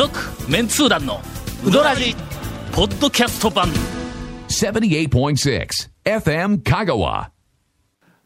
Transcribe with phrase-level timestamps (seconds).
[0.00, 0.18] 続
[0.50, 1.20] メンツー団の
[1.62, 2.16] ウドラジ
[2.72, 3.68] ポッドキャスト版。
[4.48, 5.68] 78.6
[6.06, 7.28] FM Kagawa.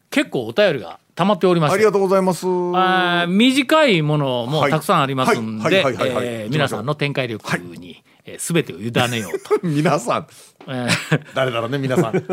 [0.09, 2.45] 結構お便りが溜まっておりましてありがとうございます。
[2.45, 4.71] あー短いものもはい。
[4.71, 5.83] たくさんありますんではい。
[5.83, 5.93] はい。
[5.95, 6.13] はい。
[6.13, 6.25] はい。
[6.25, 10.27] え皆さんの展開力に、えー全てを委ねようと、 皆さん、
[10.67, 11.21] えー。
[11.35, 12.13] 誰だろうね、皆さん。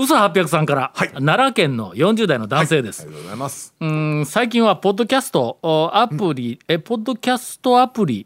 [0.00, 1.08] 嘘800さんから、はい。
[1.08, 3.74] 奈良県の40代の男性です、ありがとうございます。
[3.80, 8.24] うん最近はポッドキャストおアプリ、えポッドキャストアプリ。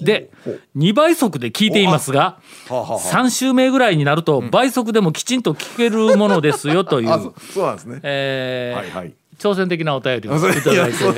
[0.00, 0.30] で
[0.76, 2.38] 2倍速で聞いていますがは
[2.70, 2.98] あはあはあ。
[3.00, 7.98] 3週目ぐらいになると倍速でもきちんと聞けるものですよという、あ、そうなんですね。
[8.04, 9.12] えーはいはい。
[9.38, 10.68] 挑戦的なお便りをいただいて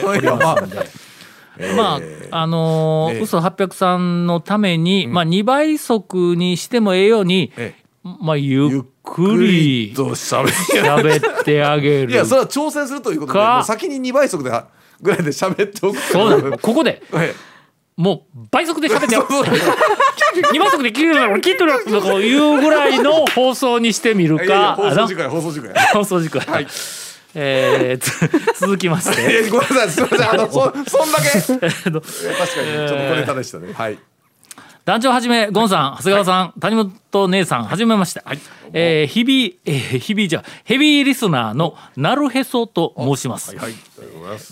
[0.06, 0.62] おります。
[0.62, 0.76] ので。
[1.76, 7.74] ま えああのーええ嘘800さんのために、まあ、2倍速にしてもええように、え
[8.20, 10.50] まあ、ゆっくりと喋る。
[10.50, 14.68] 喋ってあげるいや、それは挑戦するということで、先に2倍速では
[15.00, 15.98] ぐらいで喋っておく。
[15.98, 17.28] そうなのここではい
[17.96, 25.74] もう倍速で喋ってよ そうそう2倍速で聞いてるだろ聞いてるとかいうぐらいの放送にしてみるか放送時間や放送時間や。
[25.94, 26.66] 放送時間、 はい。
[27.34, 28.10] えーつ
[28.60, 31.30] 続きましいてやごめんなさい、すみません、あの、そ、そんだけ。
[31.30, 33.72] 確かに、ちょっとえー小ネタでしたね。
[33.72, 33.98] はい。
[34.86, 38.22] 団長はじめゴンさん長谷川さん、谷本姉さんはじめまして、
[38.72, 43.72] えー日々、えー日々じゃヘビーリスナーのなるへそと申します、はい。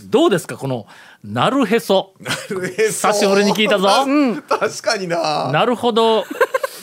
[0.07, 0.89] どうですかこの
[1.23, 2.15] なるへそ。
[2.19, 3.87] 久久しぶりに聞いたぞ。
[4.49, 5.53] 確かにな。
[5.53, 6.25] なるほど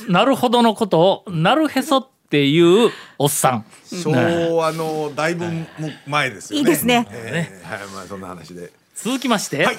[0.08, 3.66] なるほどのことをなるへそっていうおっさん。
[3.86, 5.66] 昭和のだいぶも
[6.08, 6.60] 前ですよね。
[6.62, 7.06] いいですね。
[7.12, 8.72] えーはい、まあ、そんな話で。
[8.96, 9.78] 続きまして、はい。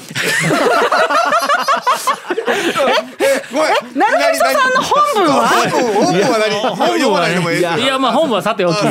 [3.53, 3.99] ごめん。
[3.99, 5.49] なるへそさんの本文は？
[5.49, 6.51] 本文は何？
[6.61, 7.61] 本文読まないでもいい。
[7.61, 8.77] いやまあ本文はさておき。
[8.81, 8.91] 本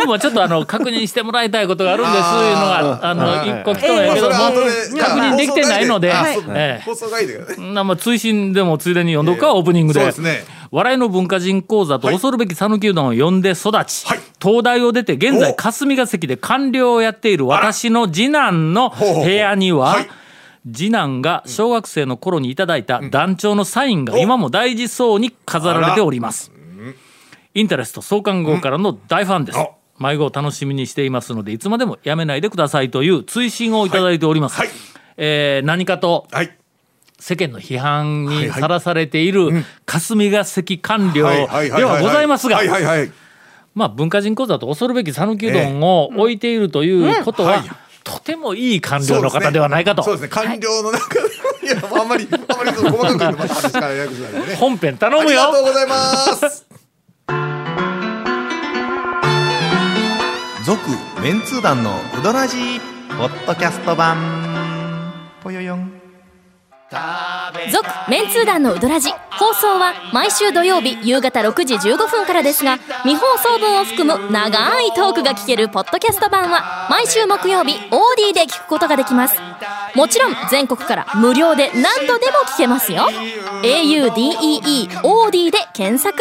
[0.00, 2.30] 文はちょっとあの確認してもらいたいことがあるんですいうの
[2.66, 4.50] があの一個来とんやけども確
[5.20, 6.12] 認できてないので、
[6.84, 7.40] 放送外で。
[7.96, 10.00] 追伸でもついでに読んどくか、オープニングで。
[10.00, 10.44] そうですね
[10.74, 14.18] 笑いの文化人講座と恐るべき讃岐うどんを読んで育ち、はい。
[14.42, 15.54] 東大を出て現在お。
[15.54, 20.08] 霞が関で官僚をやっている私の次男の部屋には、はい。
[20.66, 26.50] 次男が小学生の頃にいただいた団長のサインが今も大事そうに飾られております。
[27.54, 29.58] インタレスト創刊号からの大ファンです。
[29.60, 29.68] あ。
[30.00, 34.56] 迷子を楽しみにしていますのでいつまでもやめないでくださいという追伸をいただいております。
[34.56, 34.66] はい。
[34.66, 34.76] はい。
[35.18, 36.58] えー何かとはい。
[37.18, 42.60] 世間の批判にさらされている霞が関官僚ではございますが。
[43.74, 47.62] まあ文化人講座と恐るべき讃岐うどんを置いているということは、はい。
[48.04, 50.28] とてもいい官僚の方ではないかと、そうですね。
[50.28, 51.20] 官僚の中で、
[51.64, 51.66] い。
[51.66, 54.54] や、あんまり、あんまり細かく言うとまた話からややこしくね。
[54.56, 56.66] 本編頼ありがむよとうございます。
[60.64, 60.80] 続
[61.22, 62.80] メンツー団のウドラジー
[63.18, 64.43] ポッドキャスト版
[67.70, 79.36] 続メンツー団のウドラジ放送は毎週土曜日夕方6時15分からですが未放送分を含む長いトークが聞けるポッドキャスト版は毎週木曜日 OD で聞くことができます。
[79.94, 83.08] もちろん全国から無料で何度でも聞けますよ。
[83.62, 86.18] audeeOD で検索。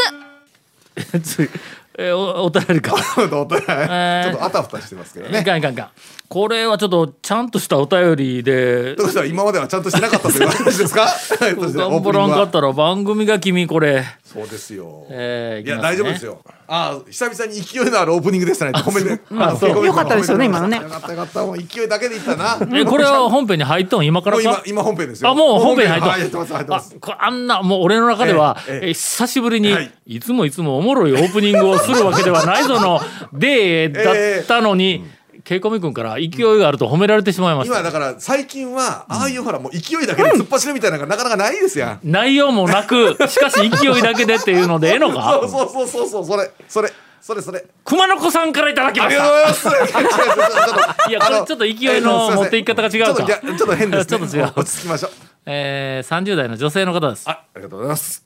[1.98, 5.44] えーお お便りかちょっとお互いちえーょっとあたふたしてますけどいね。
[5.44, 5.88] かんいかんいかん
[6.30, 11.08] これはちょっとちゃんとしたお便りでどうしたら今まではちゃんとしてなかったという話ですか？
[11.40, 15.06] 頑張らんかったら番組が君これ、そうですよ。
[15.12, 16.40] えーいや、ね大丈夫ですよ。
[16.66, 18.72] ああ、久々に勢いのあるオープニングでしたね。
[18.84, 19.20] ごめんね。
[19.38, 21.42] あそうよかったですよね今のねよかったよかった。
[21.42, 22.58] もう勢いだけでいったな。
[22.74, 25.30] えこれは本編に入っとん今から今、今本編ですよ。
[25.30, 26.96] あもう本編に入っとんはい入ってます、入ってあます。
[27.00, 33.02] これあんなもう俺の中では、えええええ久しぶりに、はいい、つもいつもおもろいオープニングをするわけではないぞの
[33.34, 35.06] デーだったのに、
[35.44, 42.00] ケイコミ君から勢いがあると褒められてしまいました今だから最近はああいうほらもう勢いだけで突っ走るみたいなのがなかなかないですやん。
[42.04, 47.66] 内容もなくしかし勢いだけでっていうのでええのか そうそうそうそうそれそれそれそれ。
[47.86, 51.10] 熊野子さんからいただきましたがとうございます。
[51.10, 54.06] いやこれちょっと勢いの持っていき方が違うかちょっとぎゃちょっと変です、ね。
[54.06, 55.12] ちょっと違う落ち着きましょう。
[55.46, 58.24] えー、30代の女性の方ですあ、ありがとうございます。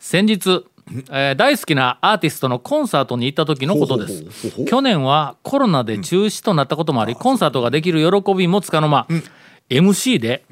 [0.00, 0.64] 先日、
[1.10, 4.64] えー大好きなアーティストのコンサートに行った時のことです。
[4.64, 9.06] 去年はコロナで中止となったこともあり、コンサートができる喜びもつかの間、
[9.68, 10.44] MC で、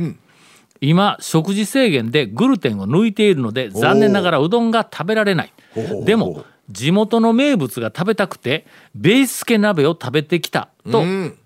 [0.81, 5.53] 今食事制限でグルテンを抜いているので残念ながらうどんが食べられない。
[6.05, 11.39] でも地元の名物が食べたくてベースケ鍋を食べてきたと、うん。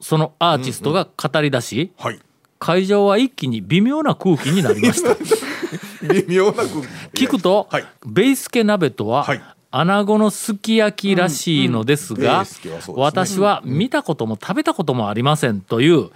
[0.00, 2.18] そのアーティストが語り出し、はい。
[2.58, 5.16] 会場は一気に微妙な空気になりました
[6.02, 6.64] 微妙な
[7.14, 7.84] 聞くと、はい。
[8.06, 9.42] ベースケ鍋とは、はい。
[9.72, 12.44] 穴子のすき焼きらしいのですが、
[12.88, 16.10] 私は見たことも食べたこともありませんという、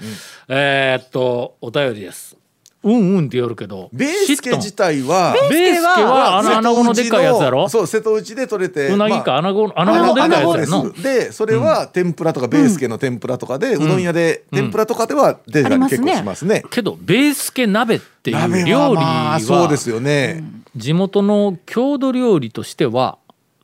[0.49, 2.37] えーっとお便りです。
[2.85, 7.69] うんうんって言るけどベースケ自体はベースケはあの穴子のでっかいやつやろ？
[7.69, 16.63] そう瀬戸内で取れてうなぎかまあ穴子穴子のでっかいやつやでそれは天ぷらとかベースケの天ぷらとかで、うどん屋で天ぷらとかでは出たり結構しますね。
[16.71, 20.45] けどベースケ鍋っていう鍋料理はまあそうですはよね。
[20.77, 23.19] 地元の郷土料理としては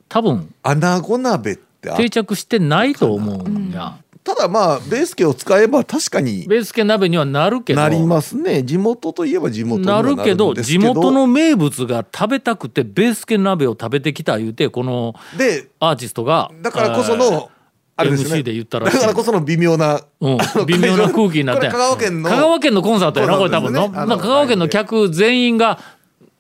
[0.09, 3.99] 多分穴子鍋ってあ定着してないと思うんや。
[4.23, 8.63] ただまあベースケを使えば確かにベースケ鍋にはなるけどなりますね。
[8.63, 10.55] 地元といえば地元になるるけど。
[10.55, 17.51] 地元の名物が食べたくてベースケ鍋を食べてきた言うてこのでアーティストがだからこその
[17.97, 18.41] あれですね。
[18.41, 18.97] MC で言ったらしい。
[18.97, 21.69] だからこその微妙な、うん微妙な空気になって。
[21.69, 25.79] 香川県の香川県のコンサートやなこれ多分の、香川県の客全員が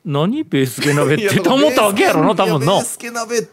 [0.04, 2.76] 何ベースケ鍋ってと思ったわけやろな多分の。
[2.76, 3.48] ベースケ鍋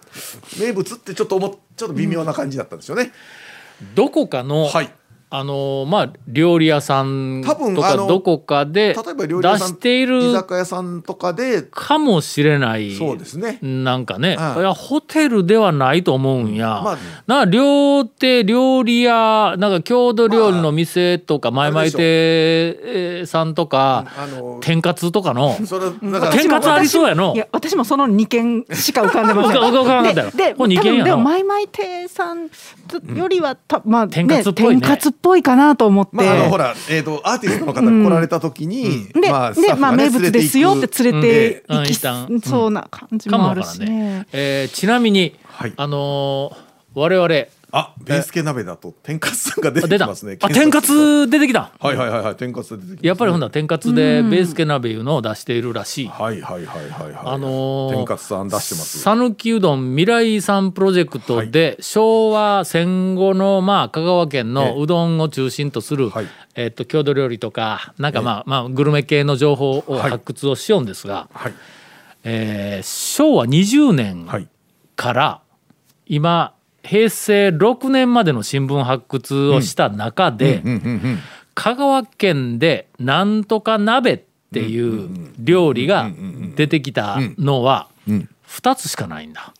[0.60, 3.12] 名物ってちょっと思っちょっと微妙な感じだったんですよね。
[3.96, 4.92] どこかの、はい。
[5.30, 13.60] あのまあ料理屋さん多分とかどこかで例えば料出理屋さんしている居酒屋さんとかでかもしれないそうですね。
[13.62, 16.98] なんかね、はいいやホテルではないと思うんや、まあ
[17.28, 25.58] なんか料亭料理屋なんか郷土料理の店とか前々亭えーさんとか、あの天かつとかの。
[26.32, 27.34] 天かつありそうやの。
[27.36, 29.58] いや私もその2軒しか浮かんでません。
[29.60, 32.50] 浮かんででこれ二軒やでもマイマイ亭さん
[33.14, 34.82] よりはたまあ天かつっぽいね。
[34.82, 41.78] 天かつっぽいかなと思って、まああのほらえっ、とアーティストの方が来られた時に、で、まあで、まあ、名物ですよって連れてうん。
[41.80, 45.74] 行き一旦そうな感じかももあるわからんねしね。、えーちなみに、はい。
[45.76, 47.28] あのー我々
[47.80, 50.38] あベースケ鍋だと天かつさんが出てきますね。
[50.42, 51.72] あ天かつ出てきた。
[51.80, 56.08] はいはいはいはい天かつ出てきます、やっぱりほんだら天かつでベースケ鍋いうのを出しているらしい。
[56.08, 57.22] はいはいはいはいはい。
[57.24, 59.00] あのー天かつさん出してます。
[59.00, 66.26] 讃岐うどん未来遺産プロジェクトで、昭和戦後のまあ香川県のうどんを中心とする、はい。
[66.56, 70.10] えっと郷土料理とかなんかまあ、まあグルメ系の情報をはい。
[70.12, 71.54] 発掘をしようんですが、はい。
[72.24, 74.48] えー昭和20年はい。
[74.96, 75.42] から
[76.08, 76.54] 今
[76.88, 80.64] 平成6年までの新聞発掘をした中で。
[81.58, 84.22] 香川県でなんとか鍋っ
[84.54, 86.12] ていう料理が
[86.56, 88.30] 出てきたのはん。
[88.48, 89.54] 2つしかないんだ。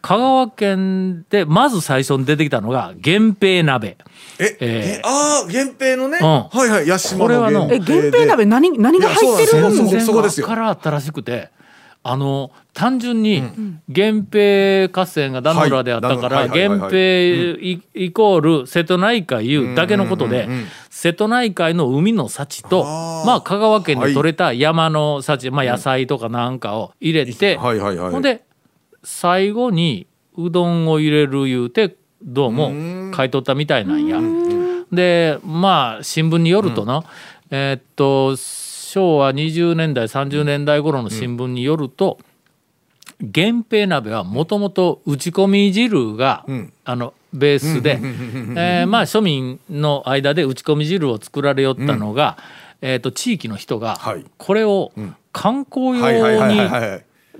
[0.00, 3.98] 香川県でまず最初に出てきたのが源平鍋。
[4.38, 4.98] え、えー。
[4.98, 6.26] えああ源平のね、うん。
[6.26, 10.46] はいはい八島これはのの源え、源平鍋何、何が入ってるんですよんですそこですよ。
[10.46, 11.50] からあったらしくて。
[12.04, 13.42] あの単純に
[13.88, 16.98] 源平合戦が壇ノ浦であったから源平
[17.60, 20.48] イイコール瀬戸内海いうだけのことで
[20.90, 28.42] 瀬戸内海の海の幸とまあ香川県で採れた山の幸まあ野菜とかなんかを入れてほんで
[29.02, 30.06] 最後に
[30.36, 34.18] うどんを入れる言うてどうも買い取ったみたいなんや。
[34.92, 37.04] でまあ新聞によるとな、
[37.50, 38.36] えーっと
[38.88, 42.18] 昭和20年代30年代頃の新聞によると、
[43.20, 46.72] 源平鍋はもともと打ち込み汁が、ん。
[46.84, 52.38] あのベースで、えーまあ庶民の間で打ち込み汁を作られよったのが、
[52.80, 54.24] えーっと地域の人がはい。
[54.38, 54.92] これを
[55.32, 56.58] 観光用に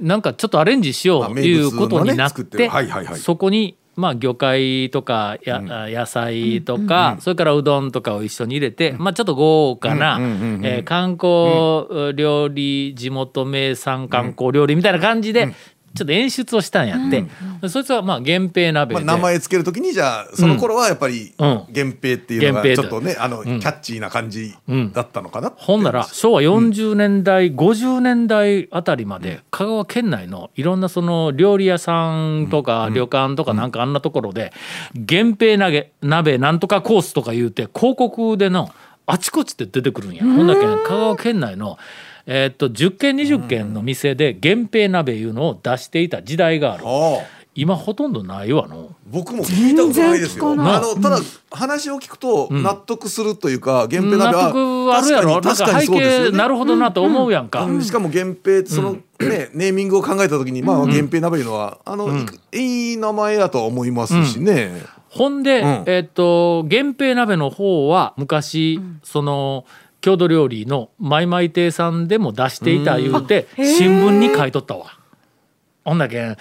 [0.00, 2.70] なんかちょっとアレンジしようということになって
[3.16, 15.52] そこにまあ魚介とかや、野菜とか、それからうどんとかを一緒に入れて、まあちょっと豪華な、うんうんうんうんえー観光料理地元名産観光料理みたいな感じで、
[15.98, 17.24] ちょっと演出をしたんやって、
[17.68, 21.64] そいつはまあ源平鍋まあ、で、名前つけるときにじゃあその頃はやっぱりうん。
[21.68, 24.54] 源平っていうのがちょっとね、あのキャッチーな感じ
[24.92, 34.52] だったのかな、ほんなら昭和40年代、50年代あたりまで香川県内のいろんなその料理屋さんとか旅館とかなんかあんなところで
[34.94, 38.70] 源平鍋鍋なんとかコースとか言うて広告での
[39.06, 40.22] あちこちで出てくるんや。
[40.22, 41.78] ほんだけ香川県内の
[42.30, 46.84] えーっと10軒20軒の店で源平鍋いうのを出していた時代がある。
[47.54, 48.90] 今ほとんどないわの。
[49.06, 50.52] 僕も聞いたことないですよ。
[50.52, 51.18] あのただ
[51.50, 55.40] 話を聞くと納得するというか、源平納鍋は得あるやろ。
[55.40, 56.30] 確かに確かにそうですよね。
[56.32, 57.64] 景なるほどなと思うやんか。
[57.64, 57.82] うん。
[57.82, 62.08] しかも源平ってその、ねネーミングを考えた時にまあ源平鍋いうのはあの、
[62.52, 64.70] いい名前だとは思いますしね。
[65.08, 65.82] ほんで、うん。
[65.86, 69.64] えっと源平鍋の方は昔、その
[70.00, 74.98] 郷土料理のマイマイ亭さんでも出していた言うて新聞に書いとったわ。
[75.84, 76.36] ほんだけん、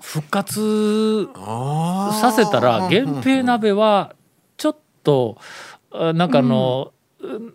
[0.00, 4.14] 復活させたら源平鍋は
[4.56, 5.38] ちょっと
[5.92, 6.92] あなんかあの、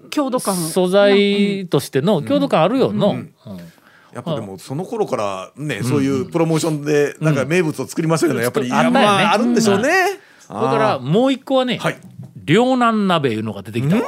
[0.10, 0.56] 郷土感。
[0.56, 3.12] 素材としての郷土感あるよの。
[3.12, 3.34] うん。
[4.14, 9.90] やっぱでもその頃からね、そういうプロモーションでなんか名物を作りましたけど、やっぱり、あったよねまああるんでしょうね。
[10.40, 11.98] それからもう一個はね、はい。
[12.44, 14.02] 両南鍋いうのが出てきたわ。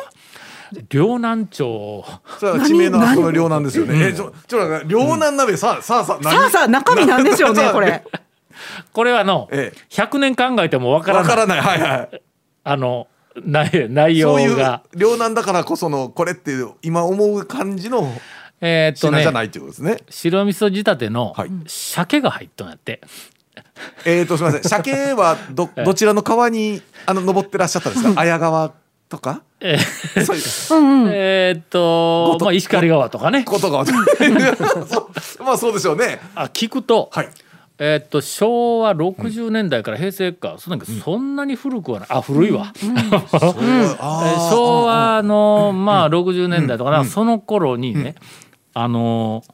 [0.90, 2.04] 両南町
[2.40, 4.08] それは地名のあそこの両南ですよね。
[4.08, 6.34] えちょちょ両南鍋さあさあさあ何？
[6.34, 8.04] さあさあ中身なんでしょうね これ。
[8.94, 12.22] これはあの、ええ100年考えてもわからないわからないはいはい。
[12.64, 13.08] あの
[13.46, 14.84] 内内容そういうが。
[14.96, 18.12] 両南だからこそのこれっていう今思う感じの
[18.62, 19.98] えーっとじゃないっていうことですね。
[20.10, 23.02] 白味噌仕立てのはい鮭が入っとんやって。
[24.06, 28.14] えーとすみません鮭はど どちらの川にあの登ってらっしゃったんですか？
[28.22, 28.72] 綾川
[29.12, 29.42] とか？
[29.60, 30.34] えーそ
[30.80, 32.46] ういうえーっと、と。
[32.46, 33.44] まあ、石狩川とかね。
[33.44, 36.20] ことがそうまあそうでしょうね。
[36.34, 37.30] あ聞くと、はい。
[37.78, 42.10] えーっと昭和60年代から平成か、そんなんかそんなに古くはない。
[42.12, 48.16] あ古いわ、 えーあ昭和の、まあ60年代とかな、その頃にね、
[48.74, 49.52] あのー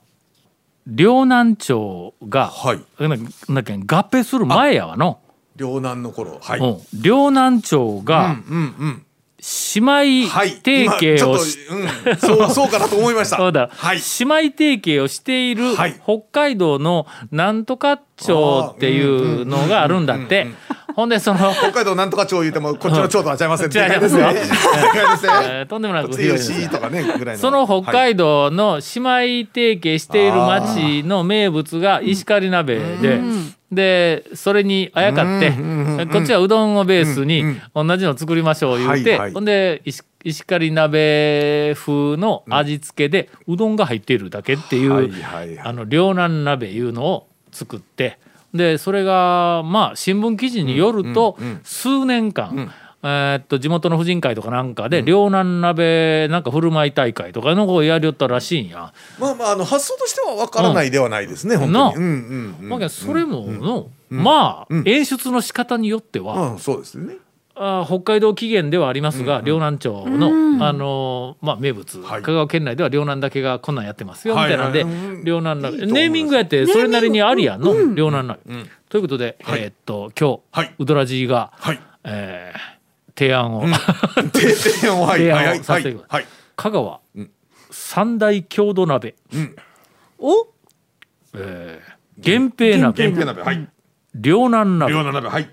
[0.89, 2.79] 両南町が、はい。
[2.97, 3.19] ななん
[3.55, 3.77] だっけ合
[4.09, 5.19] 併する前やわの、
[5.57, 6.39] 両南の頃。
[6.41, 6.59] はい。
[6.61, 6.77] うん。
[7.01, 9.03] 両南町がうんうん。
[9.75, 10.49] 姉妹はい。
[10.49, 13.37] 提携をし、うんそうそうかなと思いました。
[13.37, 13.99] そうだ、はい。
[14.19, 20.47] 姉妹提携をしているはい北海道のなんとか町っていうのがあるんだって。
[20.97, 23.71] ほんでその、北海道なんとか町言うてもこっちの町とはちゃいません。
[23.71, 27.37] 違いますよとんでもなくいですしとかねぐらいの。
[27.37, 33.21] その北海道の姉妹提携している町の名物が石狩鍋で、
[33.71, 35.51] でそれにあやかって、
[36.11, 37.43] こっちはうどんをベースに
[37.75, 39.33] 同じの作りましょう言うて、はいはい。
[39.33, 45.59] ほんで石石狩鍋風の味付けでうどんが入っているだけっていう、はいはいはい。
[45.59, 48.17] あの両南鍋いうのを作って
[48.57, 52.71] でそれがまあ新聞記事によると、数年間、
[53.03, 58.93] えーっと地元の婦人会とかなんかで両南鍋なんか振る舞い大会とかのをやりよったらしいんや。
[59.19, 61.55] まあまああの発想としてはわからないではないですね。
[61.55, 61.95] 本当なに。
[61.95, 62.69] うんうんうん。
[62.69, 67.17] まあそれもの、まあ、演出の仕方によっては、うんそうですね。
[67.59, 70.27] あー北海道起源ではありますが、両南町の、
[70.65, 72.21] あのーまあ、名物、はい。
[72.21, 74.85] 香川県内では両南だけがこんなんやってますよみたいなんで、
[75.23, 77.61] 両南鍋ネーミングやってそれなりにありやん。
[77.61, 78.39] の、両南鍋、
[78.89, 79.61] ということで、はい。
[79.61, 80.75] えーっと今日、はい。
[80.79, 81.79] ウドラジーが、はい。
[82.03, 82.77] えー
[83.17, 83.63] 提案を、
[84.31, 85.27] 提案をはい。
[85.29, 86.21] はいさせてください。
[86.21, 86.25] はい。
[86.55, 86.99] 香川、
[87.71, 89.15] 三大郷土鍋、
[90.19, 90.47] お？
[91.33, 93.07] えー源平鍋。
[93.09, 93.67] 源平鍋はい。
[94.15, 94.91] 両南鍋。
[94.91, 95.49] 両南鍋はい。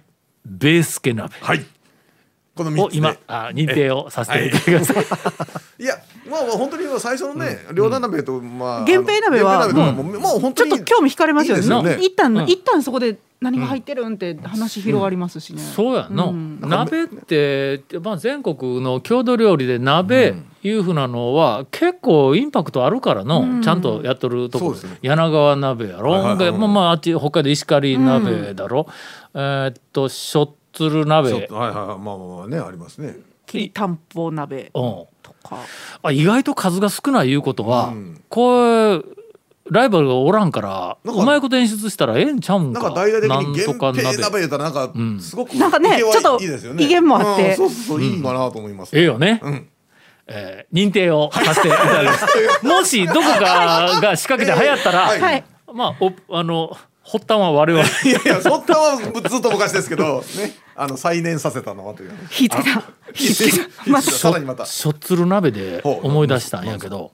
[0.46, 1.34] ベースケ鍋。
[1.40, 1.64] はい。
[2.54, 2.98] このを三つで。
[2.98, 3.16] 今。
[3.26, 5.00] あ認定をさせていただきました。
[5.78, 5.84] い。
[5.84, 5.96] や
[6.30, 11.98] まあまあ本当に最初のね両南鍋とまあ源平鍋はあの源平鍋とかももう本ちょ当にっと興味惹かれますよね。
[12.00, 12.44] 一旦、うん。
[12.44, 15.60] 一旦そこで何が入ってるんって話広がりますしね。
[15.60, 16.60] そうやの、うん。
[16.62, 24.98] 鍋って、まあ、全国の郷土料理で鍋いうふうなのは結構インパクトあるからの、ちゃんとやっとるところ、そうですね。
[25.02, 28.86] 柳川鍋やろ、はいはいはいまあまああっち北海道石狩鍋だろ、
[29.34, 31.30] えーっとしょっつる鍋。
[31.46, 31.86] とはいはいはい。
[31.86, 33.16] まあまあまあねありますね。
[33.46, 34.70] きりたんぽ鍋うん。
[34.72, 35.08] と
[35.42, 35.58] か。
[36.02, 38.22] あ意外と数が少ないいうことは、うん。
[38.28, 39.02] これ
[39.70, 46.84] ライバルがおらんからなんかうまいこと演出したらええんちゃうんかなんか大々的にとか鍋源平鍋言ったらなんかんすごくなんかねちょっといいですよね。
[46.84, 47.50] 威厳もあって。
[47.50, 48.96] うんそうそうそういいかなと思います。
[48.96, 49.68] ええよね、うん。
[50.26, 52.66] えー認定をさせていただきます。
[52.66, 53.40] もしどこか
[54.02, 55.20] が仕掛けて流行ったら、はい。
[55.20, 55.44] はい。
[55.72, 57.84] まあおあの発端は我々。
[58.04, 58.96] いやいやそんなは
[59.28, 60.54] ずっと昔ですけどね。
[60.74, 62.12] あの再燃させたのはという。
[62.30, 62.82] 火つけた。
[63.12, 63.90] 火つけた。
[63.90, 64.64] まあ、さらにまた。
[64.66, 67.12] しょっつる鍋で思い出したんやけど、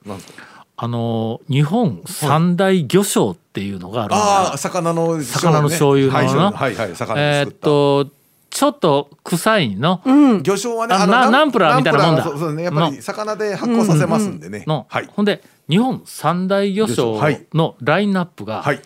[0.77, 8.07] あの日本三大魚醤っていうのがあるんあだあ魚の魚の醤油のはいなはいはい魚でえーっと
[8.49, 12.23] ちょっと臭いの、魚醤はねああのナンプラーみたいなもんだ。
[12.25, 14.63] ナンプラーそうそうねやっぱり魚で発酵させますんでね。
[14.67, 15.09] の、はい。
[15.13, 17.45] ほんで日本三大魚醤はい。
[17.53, 18.81] のラインナップが、はい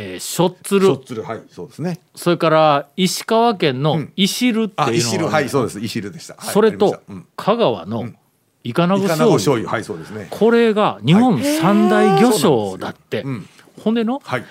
[0.00, 0.86] えーしょっつる。
[0.86, 1.42] しょっつるはい。
[1.50, 1.98] そうですね。
[2.14, 5.48] それから石川県の石るってあいうのがはい。
[5.48, 5.80] そうです。
[5.80, 6.36] 石汁でした。
[6.38, 6.52] はい。
[6.52, 7.00] それと
[7.34, 8.08] 香川の
[8.62, 9.68] イカナゴ醤油。
[9.68, 10.28] はいそうですね。
[10.30, 13.94] これが日本三大魚醤だって、そうなんですほん。
[13.94, 14.44] でのはい。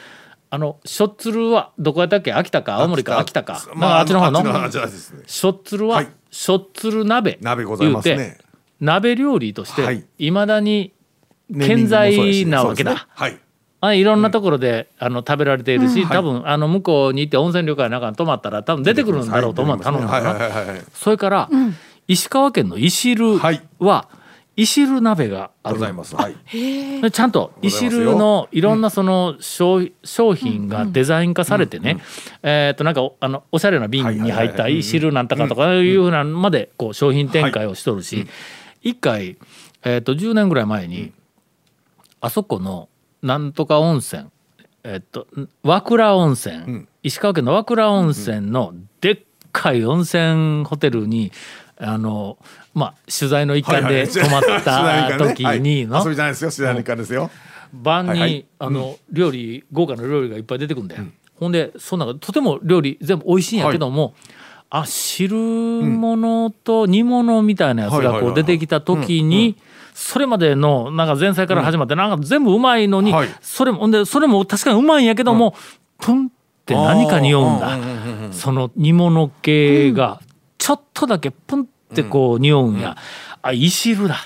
[0.50, 2.34] あのしょっつるはどこやったっけ？
[2.34, 2.75] 秋田か？
[2.82, 3.18] 青森か？
[3.20, 3.63] 秋田か？
[3.74, 4.42] まあまあっちの方の？
[5.25, 6.08] しょっつるは、はい。
[6.30, 8.46] しょっつる鍋鍋ございます言うねて
[8.82, 10.06] 鍋料理として、はい。
[10.18, 10.94] いまだに
[11.58, 13.47] 健在しなわけだ、そうですね
[13.88, 20.82] はいあいろんなところで、あの食べられているし、多分あの向こうに行って温泉旅館なんかに泊まったら多分出てくるんだろうと思う、頼んだはいらはいはいはいはい。
[20.94, 21.50] それから、
[22.08, 23.62] 石川県の石るはい。
[23.79, 24.08] は、
[24.58, 26.15] 石る鍋があるございます。
[26.15, 26.36] はい。
[27.01, 32.00] でちゃんと石るのいろんなその商商品がデザイン化されてね、
[32.41, 38.27] えっとなんかおあのおしゃれな瓶に入った石るなんとかとかいうふうなのまでこう商品展開をしとるし
[38.82, 39.38] 一回、
[39.84, 41.13] えっと10年ぐらい前に
[42.20, 42.89] あそこの
[43.27, 44.25] なんとか温泉。
[44.84, 45.27] えっと
[45.63, 49.19] 和倉温泉、石川県の和倉温泉のでっ
[49.51, 51.34] かい温泉ホテルに
[51.77, 52.38] あの
[52.74, 56.01] まあ取材の一環で泊まった時にの。
[56.01, 57.29] 遊びじゃないですよ、知らないからですよ。
[57.74, 58.46] 晩に、はいはい。
[58.60, 61.03] あの料理豪華な料理がいっぱい出てくるんだよ、
[61.36, 64.13] ほんでそんなとても料理全部美味しいんやけども、
[64.69, 68.29] あ汁物と煮物みたいなやつはいはいはいはい。
[68.29, 69.57] がこう出てきた時に
[70.00, 73.30] それまでのなんか前菜から始まってなんか全部うまいのに、はい。
[73.42, 75.56] それもでそれも確かにうまいんやけども、
[76.00, 76.30] プンっ
[76.68, 77.80] て何か匂うんだ、
[78.32, 80.22] その煮物系が
[80.60, 82.96] ちょっとだけプンってこう匂うんや、
[83.42, 84.18] あい汁だ。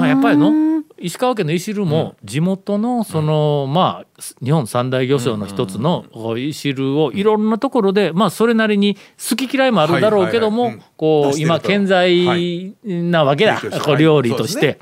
[0.00, 0.73] あやっぱりの
[1.04, 14.78] 石川県のいしるも地元のその、まあ日本三大漁礁の一つのこういしるをいろんなところでまあそれなりに好き嫌いもあるだろうけども、こう今健在なわけだ、こう料理としはいて、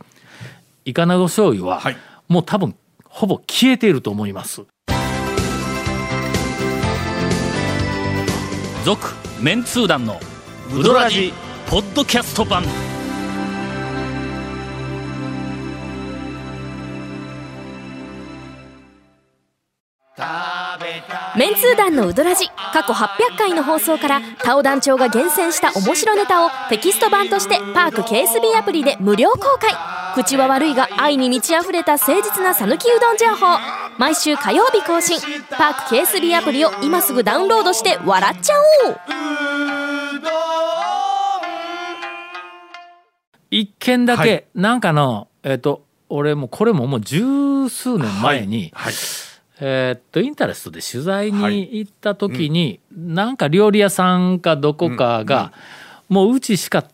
[0.84, 1.96] イカナゴ醤油は、はい。
[2.28, 4.62] もう多分ほぼ消えていると思います。
[8.84, 9.08] 続
[9.40, 10.20] メンツー団の
[10.72, 11.32] ウドラジ
[11.68, 12.62] ポッドキャスト版
[20.14, 29.72] メンツー団のウドラジ過去800回の放送からタオ団長が厳選した面白ネタをテキスト版としてパーク KSB アプリで無料公開。
[30.14, 33.58] 口は悪いが愛に満ち溢れた誠実な讃岐うどん情報。
[33.96, 35.18] 毎週火曜日更新。
[35.48, 38.54] パーク KSB アプリを今すぐダウンロードして笑っちゃ
[38.86, 38.96] おう。
[43.50, 44.44] 一件だけ、はい。
[44.54, 48.92] なんかのえっ、と俺もこれももう十数年前に、はい。
[49.64, 55.52] えーっとインタレストで取材に行った時に、なんか料理屋さんかどこかが、
[56.08, 56.84] もううちしか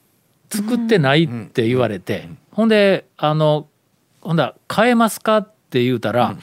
[0.50, 3.68] 作ってないって言われて、ほんであの
[4.20, 6.36] ほんだら買えますかって言うたら、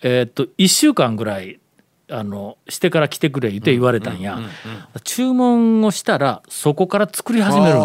[0.00, 1.57] えーっと1週間ぐらい
[2.10, 4.38] あのしてから来てくれ言って言われたんや、
[5.04, 7.76] 注文をしたらそこから作り始める。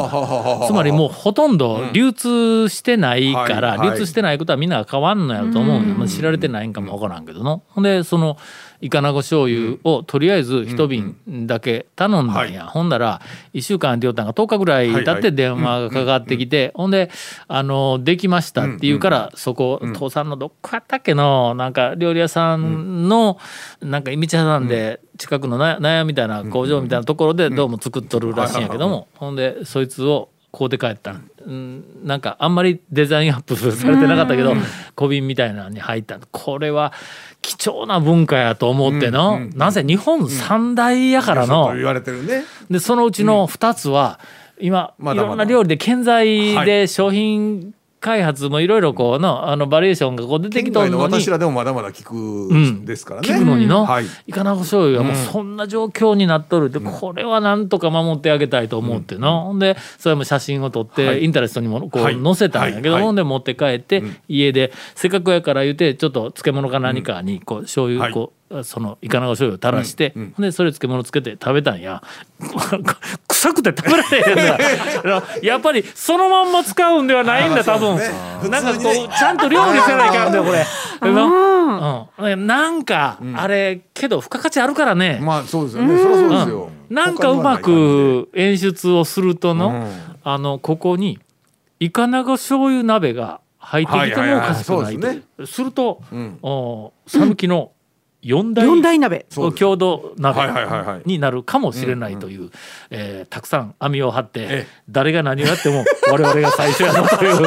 [0.67, 8.37] つまりもうほとんど流通してないから、流通してないことはみんなが変わんのやろと思うんよ、まあ知られてないんかもわからんけどのでその
[8.83, 11.15] イカナゴ醤油をとりあえず一瓶
[11.47, 13.21] だけ頼んだんや、ほんだら
[13.53, 17.09] 1週間って言ったんが10日ぐらい経って電話がかかってきて、ほんで
[17.47, 23.37] あの「できました」って言うから、そこ父さんのどっかやったっけのなんか料理屋さんの
[23.79, 29.07] なんか道挟んで近くのな納屋みたいな工場みたいなところでどうも作っとるらしいんやけども。
[29.15, 34.53] ほんでそいつを買うて帰ったんうん、なんかあんまりデザインアップされてなかったけど
[34.95, 36.93] 小瓶みたいなのに入ったこれは
[37.41, 42.45] 貴重な文化やと思っての、なぜ日本三大やからの、そう言われてるね。
[42.69, 44.19] でそのうちの2つは、
[44.61, 51.03] 今まいろんな料理で健在で商品開発もいろいろこうのあのバリエーションがこう出てき県外のに。
[51.03, 52.13] 私らでもまだまだ聞く
[52.53, 53.29] んですからね。
[53.29, 54.05] 聞くのにの、はい。
[54.27, 61.23] イカナゴ醤油がもうそんな状況になっとるって、これはなんとか守ってあげたいと思っての、ほんでそれも写真を撮って、はい。
[61.23, 62.21] インタレストにもこうはい。
[62.21, 63.03] 載せたんやけど、はい。
[63.03, 68.13] ほんで持って帰って、家でせっかくやから言うてちょっと漬物か何かにこう醤油はい。
[68.13, 72.03] こう、そのイカナゴ醤油を垂らして、ほんでそれ漬物つけて食べたんや。
[73.27, 74.57] 臭くて食べられへん
[75.03, 77.99] だ やっぱりそのまんま使うんではないんだ多分、
[78.49, 80.63] なんかこうちゃんと料理せないかんだよこれ。
[81.01, 85.97] うん、なんか、あれけど付加価値あるからね、まあそうですよね。
[85.97, 86.69] そりゃそうですよ。
[86.89, 89.87] なんかうまく演出をするとの、
[90.23, 91.19] あのここに
[91.79, 95.21] イカナゴ醤油鍋が入ってきてもおかしくないとはいはいはいい。
[95.39, 96.01] うすると
[97.07, 97.71] 讃岐、の
[98.23, 99.25] 四大四大鍋。
[99.29, 102.51] 郷土鍋はいはいはいはいになるかもしれないという、
[102.89, 104.67] えーたくさん網を張って、ええ。
[104.89, 107.37] 誰が何をやっても我々が最初やなという。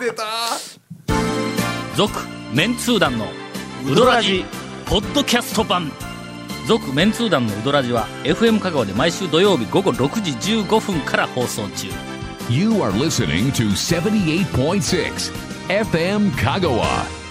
[0.00, 0.24] 出た。
[1.96, 2.12] 続
[2.54, 3.26] メンツー団の
[3.90, 4.44] ウドラジ
[4.86, 5.90] ポッドキャスト版。
[6.66, 11.88] 続メンツー団のウドラジは FM 香川で毎週土曜日午後6時15分から放送中。
[12.50, 15.32] You are listening to 78.6
[15.68, 17.27] FM Kagawa.